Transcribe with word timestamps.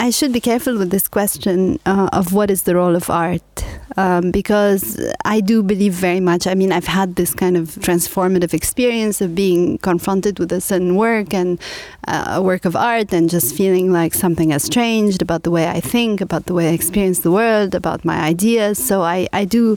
I 0.00 0.08
should 0.08 0.32
be 0.32 0.40
careful 0.40 0.78
with 0.78 0.88
this 0.88 1.08
question 1.08 1.78
uh, 1.84 2.08
of 2.10 2.32
what 2.32 2.50
is 2.50 2.62
the 2.62 2.74
role 2.74 2.96
of 2.96 3.10
art 3.10 3.42
um, 3.98 4.30
because 4.30 4.98
I 5.26 5.42
do 5.42 5.62
believe 5.62 5.92
very 5.92 6.20
much. 6.20 6.46
I 6.46 6.54
mean, 6.54 6.72
I've 6.72 6.86
had 6.86 7.16
this 7.16 7.34
kind 7.34 7.54
of 7.54 7.76
transformative 7.86 8.54
experience 8.54 9.20
of 9.20 9.34
being 9.34 9.76
confronted 9.76 10.38
with 10.38 10.52
a 10.52 10.60
certain 10.62 10.96
work 10.96 11.34
and 11.34 11.60
uh, 12.08 12.36
a 12.36 12.42
work 12.42 12.64
of 12.64 12.74
art 12.76 13.12
and 13.12 13.28
just 13.28 13.54
feeling 13.54 13.92
like 13.92 14.14
something 14.14 14.48
has 14.52 14.70
changed 14.70 15.20
about 15.20 15.42
the 15.42 15.50
way 15.50 15.68
I 15.68 15.80
think, 15.80 16.22
about 16.22 16.46
the 16.46 16.54
way 16.54 16.70
I 16.70 16.72
experience 16.72 17.20
the 17.20 17.30
world, 17.30 17.74
about 17.74 18.02
my 18.02 18.20
ideas. 18.20 18.78
So 18.82 19.02
I, 19.02 19.28
I 19.34 19.44
do, 19.44 19.76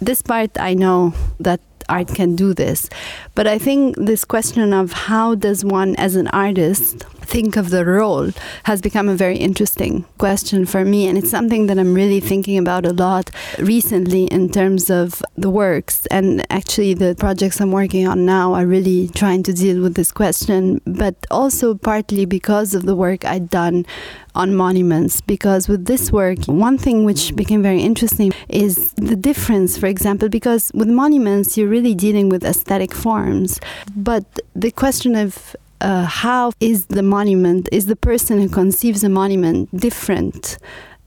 this 0.00 0.22
part 0.22 0.50
I 0.58 0.72
know 0.72 1.12
that 1.40 1.60
art 1.90 2.08
can 2.08 2.36
do 2.36 2.54
this. 2.54 2.88
But 3.34 3.46
I 3.46 3.58
think 3.58 3.96
this 3.96 4.24
question 4.24 4.72
of 4.72 4.92
how 4.92 5.34
does 5.34 5.62
one, 5.62 5.94
as 5.96 6.16
an 6.16 6.28
artist, 6.28 7.04
think 7.28 7.56
of 7.56 7.68
the 7.68 7.84
role 7.84 8.30
has 8.64 8.80
become 8.80 9.08
a 9.08 9.14
very 9.14 9.36
interesting 9.36 10.06
question 10.16 10.64
for 10.64 10.84
me. 10.84 11.06
And 11.06 11.18
it's 11.18 11.30
something 11.30 11.66
that 11.66 11.78
I'm 11.78 11.94
really 11.94 12.20
thinking 12.20 12.56
about 12.56 12.86
a 12.86 12.92
lot 12.92 13.30
recently 13.58 14.24
in 14.24 14.50
terms 14.50 14.90
of 14.90 15.22
the 15.36 15.50
works. 15.50 16.06
And 16.06 16.44
actually, 16.50 16.94
the 16.94 17.14
projects 17.18 17.60
I'm 17.60 17.70
working 17.70 18.08
on 18.08 18.24
now 18.24 18.54
are 18.54 18.66
really 18.66 19.08
trying 19.08 19.42
to 19.44 19.52
deal 19.52 19.82
with 19.82 19.94
this 19.94 20.10
question, 20.10 20.80
but 20.86 21.14
also 21.30 21.74
partly 21.74 22.24
because 22.24 22.74
of 22.74 22.86
the 22.86 22.96
work 22.96 23.24
I'd 23.24 23.50
done 23.50 23.84
on 24.34 24.54
monuments 24.54 25.20
because 25.20 25.68
with 25.68 25.86
this 25.86 26.12
work 26.12 26.38
one 26.46 26.78
thing 26.78 27.04
which 27.04 27.34
became 27.34 27.60
very 27.60 27.80
interesting 27.80 28.32
is 28.48 28.92
the 28.92 29.16
difference 29.16 29.76
for 29.76 29.86
example 29.86 30.28
because 30.28 30.70
with 30.74 30.86
monuments 30.86 31.58
you're 31.58 31.68
really 31.68 31.94
dealing 31.94 32.28
with 32.28 32.44
aesthetic 32.44 32.94
forms 32.94 33.58
but 33.96 34.24
the 34.54 34.70
question 34.70 35.16
of 35.16 35.56
uh, 35.80 36.04
how 36.04 36.52
is 36.60 36.86
the 36.86 37.02
monument, 37.02 37.68
is 37.72 37.86
the 37.86 37.96
person 37.96 38.40
who 38.40 38.48
conceives 38.48 39.04
a 39.04 39.08
monument 39.08 39.74
different 39.76 40.58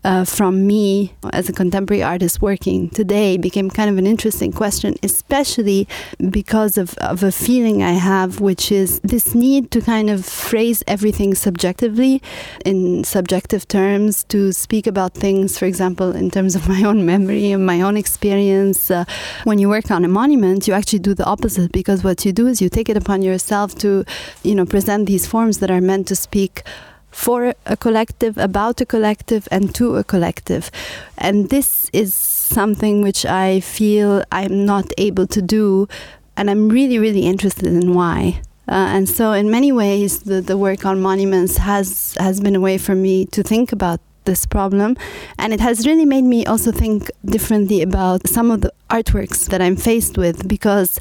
uh, 0.03 0.25
from 0.25 0.65
me 0.65 1.13
as 1.31 1.47
a 1.47 1.53
contemporary 1.53 2.01
artist 2.01 2.41
working 2.41 2.89
today 2.89 3.37
became 3.37 3.69
kind 3.69 3.89
of 3.89 3.97
an 3.97 4.07
interesting 4.07 4.51
question, 4.51 4.95
especially 5.03 5.87
because 6.29 6.77
of, 6.77 6.97
of 6.97 7.23
a 7.23 7.31
feeling 7.31 7.83
I 7.83 7.91
have, 7.91 8.39
which 8.39 8.71
is 8.71 8.99
this 9.01 9.35
need 9.35 9.69
to 9.71 9.81
kind 9.81 10.09
of 10.09 10.25
phrase 10.25 10.83
everything 10.87 11.35
subjectively 11.35 12.21
in 12.65 13.03
subjective 13.03 13.67
terms, 13.67 14.23
to 14.25 14.51
speak 14.51 14.87
about 14.87 15.13
things, 15.13 15.57
for 15.57 15.65
example, 15.65 16.15
in 16.15 16.31
terms 16.31 16.55
of 16.55 16.67
my 16.75 16.83
own 16.83 17.05
memory 17.05 17.51
and 17.51 17.65
my 17.65 17.81
own 17.81 17.97
experience. 17.97 18.89
Uh, 18.89 19.05
when 19.43 19.59
you 19.59 19.69
work 19.69 19.91
on 19.91 20.03
a 20.03 20.07
monument, 20.07 20.67
you 20.67 20.73
actually 20.73 20.99
do 20.99 21.13
the 21.13 21.25
opposite 21.25 21.71
because 21.71 22.03
what 22.03 22.25
you 22.25 22.31
do 22.31 22.47
is 22.47 22.61
you 22.61 22.69
take 22.69 22.89
it 22.89 22.97
upon 22.97 23.21
yourself 23.21 23.75
to, 23.75 24.03
you 24.43 24.55
know, 24.55 24.65
present 24.65 25.05
these 25.05 25.27
forms 25.27 25.59
that 25.59 25.69
are 25.69 25.81
meant 25.81 26.07
to 26.07 26.15
speak 26.15 26.63
for 27.11 27.53
a 27.65 27.77
collective, 27.77 28.37
about 28.37 28.81
a 28.81 28.85
collective, 28.85 29.47
and 29.51 29.75
to 29.75 29.97
a 29.97 30.03
collective. 30.03 30.71
And 31.17 31.49
this 31.49 31.89
is 31.93 32.13
something 32.13 33.01
which 33.01 33.25
I 33.25 33.59
feel 33.59 34.23
I'm 34.31 34.65
not 34.65 34.91
able 34.97 35.27
to 35.27 35.41
do, 35.41 35.87
and 36.35 36.49
I'm 36.49 36.69
really, 36.69 36.97
really 36.97 37.25
interested 37.25 37.67
in 37.67 37.93
why. 37.93 38.41
Uh, 38.67 38.87
and 38.95 39.09
so, 39.09 39.33
in 39.33 39.51
many 39.51 39.71
ways, 39.71 40.21
the, 40.21 40.39
the 40.41 40.57
work 40.57 40.85
on 40.85 41.01
monuments 41.01 41.57
has 41.57 42.15
has 42.19 42.39
been 42.39 42.55
a 42.55 42.59
way 42.59 42.77
for 42.77 42.95
me 42.95 43.25
to 43.27 43.43
think 43.43 43.71
about 43.71 43.99
this 44.25 44.45
problem, 44.45 44.95
and 45.37 45.51
it 45.51 45.59
has 45.59 45.85
really 45.85 46.05
made 46.05 46.23
me 46.23 46.45
also 46.45 46.71
think 46.71 47.09
differently 47.25 47.81
about 47.81 48.27
some 48.27 48.51
of 48.51 48.61
the 48.61 48.71
artworks 48.89 49.49
that 49.49 49.61
I'm 49.61 49.75
faced 49.75 50.17
with 50.17 50.47
because 50.47 50.99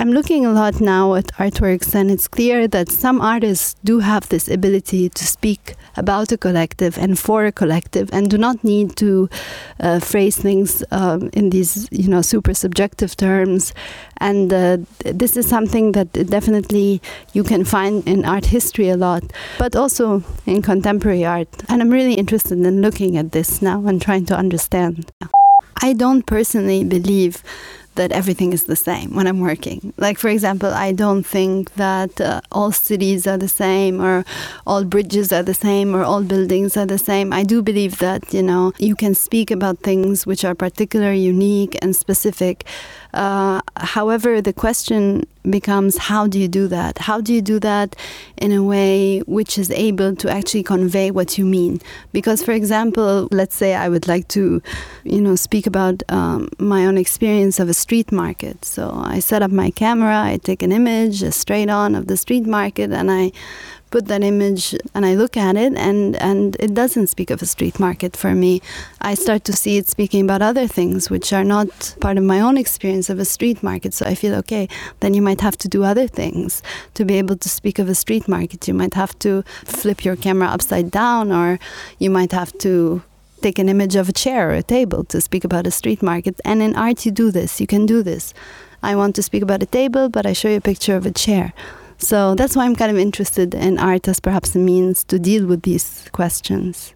I'm 0.00 0.12
looking 0.12 0.46
a 0.46 0.52
lot 0.52 0.80
now 0.80 1.14
at 1.16 1.26
artworks, 1.38 1.92
and 1.92 2.08
it's 2.08 2.28
clear 2.28 2.68
that 2.68 2.88
some 2.88 3.20
artists 3.20 3.74
do 3.82 3.98
have 3.98 4.28
this 4.28 4.48
ability 4.48 5.08
to 5.08 5.24
speak 5.26 5.74
about 5.96 6.30
a 6.30 6.38
collective 6.38 6.96
and 6.96 7.18
for 7.18 7.46
a 7.46 7.50
collective, 7.50 8.08
and 8.12 8.30
do 8.30 8.38
not 8.38 8.62
need 8.62 8.94
to 8.98 9.28
uh, 9.80 9.98
phrase 9.98 10.36
things 10.36 10.84
um, 10.92 11.30
in 11.32 11.50
these, 11.50 11.88
you 11.90 12.06
know, 12.06 12.22
super 12.22 12.54
subjective 12.54 13.16
terms. 13.16 13.74
And 14.18 14.52
uh, 14.52 14.78
this 15.00 15.36
is 15.36 15.48
something 15.48 15.90
that 15.92 16.12
definitely 16.12 17.02
you 17.32 17.42
can 17.42 17.64
find 17.64 18.06
in 18.06 18.24
art 18.24 18.46
history 18.46 18.90
a 18.90 18.96
lot, 18.96 19.24
but 19.58 19.74
also 19.74 20.22
in 20.46 20.62
contemporary 20.62 21.24
art. 21.24 21.48
And 21.68 21.82
I'm 21.82 21.90
really 21.90 22.14
interested 22.14 22.56
in 22.56 22.82
looking 22.82 23.16
at 23.16 23.32
this 23.32 23.60
now 23.60 23.84
and 23.84 24.00
trying 24.00 24.26
to 24.26 24.36
understand. 24.36 25.10
I 25.82 25.92
don't 25.92 26.24
personally 26.24 26.84
believe 26.84 27.42
that 27.98 28.12
everything 28.12 28.52
is 28.52 28.64
the 28.64 28.76
same 28.76 29.14
when 29.16 29.26
I'm 29.26 29.40
working. 29.40 29.92
Like, 29.98 30.18
for 30.18 30.30
example, 30.30 30.70
I 30.86 30.92
don't 30.92 31.24
think 31.24 31.74
that 31.74 32.20
uh, 32.20 32.40
all 32.50 32.72
cities 32.72 33.26
are 33.26 33.36
the 33.36 33.52
same 33.64 34.00
or 34.00 34.24
all 34.66 34.84
bridges 34.84 35.32
are 35.36 35.42
the 35.42 35.58
same 35.68 35.94
or 35.94 36.02
all 36.02 36.22
buildings 36.22 36.76
are 36.76 36.86
the 36.86 37.02
same. 37.10 37.32
I 37.32 37.42
do 37.44 37.60
believe 37.60 37.98
that, 37.98 38.32
you 38.32 38.42
know, 38.42 38.72
you 38.78 38.94
can 38.96 39.14
speak 39.14 39.50
about 39.50 39.80
things 39.80 40.26
which 40.26 40.44
are 40.44 40.54
particular, 40.54 41.12
unique, 41.12 41.76
and 41.82 41.94
specific. 41.94 42.64
Uh, 43.12 43.60
however, 43.76 44.40
the 44.40 44.52
question 44.52 45.26
becomes 45.50 45.96
how 45.98 46.26
do 46.26 46.38
you 46.38 46.48
do 46.48 46.68
that? 46.68 46.98
How 46.98 47.20
do 47.20 47.32
you 47.32 47.42
do 47.42 47.58
that 47.60 47.96
in 48.36 48.52
a 48.52 48.62
way 48.62 49.20
which 49.20 49.58
is 49.58 49.70
able 49.70 50.14
to 50.16 50.30
actually 50.30 50.62
convey 50.62 51.10
what 51.10 51.38
you 51.38 51.44
mean? 51.44 51.80
Because, 52.12 52.42
for 52.42 52.52
example, 52.52 53.28
let's 53.30 53.54
say 53.54 53.74
I 53.74 53.88
would 53.88 54.08
like 54.08 54.28
to, 54.28 54.62
you 55.04 55.20
know, 55.20 55.36
speak 55.36 55.66
about 55.66 56.02
um, 56.08 56.48
my 56.58 56.86
own 56.86 56.98
experience 56.98 57.60
of 57.60 57.68
a 57.68 57.74
street 57.74 58.12
market. 58.12 58.64
So 58.64 58.90
I 58.94 59.20
set 59.20 59.42
up 59.42 59.50
my 59.50 59.70
camera, 59.70 60.22
I 60.22 60.38
take 60.38 60.62
an 60.62 60.72
image 60.72 61.22
a 61.22 61.32
straight 61.32 61.70
on 61.70 61.94
of 61.94 62.06
the 62.06 62.16
street 62.16 62.46
market, 62.46 62.92
and 62.92 63.10
I 63.10 63.32
put 63.90 64.06
that 64.06 64.22
image 64.22 64.74
and 64.94 65.04
I 65.06 65.14
look 65.14 65.36
at 65.36 65.56
it 65.56 65.74
and 65.76 66.16
and 66.16 66.56
it 66.60 66.74
doesn't 66.74 67.08
speak 67.08 67.30
of 67.30 67.42
a 67.42 67.46
street 67.46 67.80
market 67.80 68.16
for 68.16 68.34
me. 68.34 68.60
I 69.00 69.14
start 69.14 69.44
to 69.44 69.52
see 69.52 69.76
it 69.78 69.88
speaking 69.88 70.22
about 70.24 70.42
other 70.42 70.66
things 70.66 71.10
which 71.10 71.32
are 71.32 71.44
not 71.44 71.96
part 72.00 72.18
of 72.18 72.24
my 72.24 72.40
own 72.40 72.56
experience 72.56 73.08
of 73.10 73.18
a 73.18 73.24
street 73.24 73.62
market. 73.62 73.94
So 73.94 74.06
I 74.06 74.14
feel 74.14 74.34
okay, 74.36 74.68
then 75.00 75.14
you 75.14 75.22
might 75.22 75.40
have 75.40 75.56
to 75.58 75.68
do 75.68 75.84
other 75.84 76.06
things 76.06 76.62
to 76.94 77.04
be 77.04 77.14
able 77.14 77.36
to 77.36 77.48
speak 77.48 77.78
of 77.78 77.88
a 77.88 77.94
street 77.94 78.28
market. 78.28 78.68
You 78.68 78.74
might 78.74 78.94
have 78.94 79.18
to 79.20 79.42
flip 79.64 80.04
your 80.04 80.16
camera 80.16 80.48
upside 80.48 80.90
down 80.90 81.32
or 81.32 81.58
you 81.98 82.10
might 82.10 82.32
have 82.32 82.56
to 82.58 83.02
take 83.40 83.58
an 83.58 83.68
image 83.68 83.96
of 83.96 84.08
a 84.08 84.12
chair 84.12 84.50
or 84.50 84.54
a 84.54 84.62
table 84.62 85.04
to 85.04 85.20
speak 85.20 85.44
about 85.44 85.66
a 85.66 85.70
street 85.70 86.02
market. 86.02 86.40
And 86.44 86.60
in 86.62 86.74
art 86.76 87.06
you 87.06 87.12
do 87.12 87.30
this. 87.30 87.60
You 87.60 87.66
can 87.66 87.86
do 87.86 88.02
this. 88.02 88.34
I 88.82 88.94
want 88.94 89.16
to 89.16 89.22
speak 89.22 89.42
about 89.42 89.62
a 89.62 89.66
table, 89.66 90.08
but 90.08 90.26
I 90.26 90.32
show 90.32 90.48
you 90.48 90.58
a 90.58 90.60
picture 90.60 90.96
of 90.96 91.06
a 91.06 91.10
chair. 91.10 91.52
So 91.98 92.34
that's 92.34 92.54
why 92.56 92.64
I'm 92.64 92.76
kind 92.76 92.90
of 92.90 92.98
interested 92.98 93.54
in 93.54 93.78
art 93.78 94.08
as 94.08 94.20
perhaps 94.20 94.54
a 94.54 94.58
means 94.58 95.04
to 95.04 95.18
deal 95.18 95.46
with 95.46 95.62
these 95.62 96.08
questions. 96.12 96.94